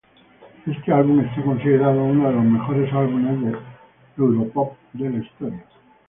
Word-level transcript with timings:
Este 0.65 0.91
álbum 0.91 1.19
está 1.19 1.43
considerado 1.43 2.01
uno 2.03 2.27
de 2.27 2.33
los 2.33 2.43
mejores 2.43 2.91
álbumes 2.91 3.39
de 3.53 3.59
europop 4.17 4.73
de 4.93 5.09
la 5.11 5.17
historia. 5.23 5.63